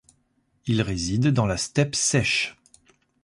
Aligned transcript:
Il 0.65 0.81
réside 0.81 1.27
dans 1.27 1.45
la 1.45 1.57
steppe 1.57 1.93
sèche. 1.93 2.57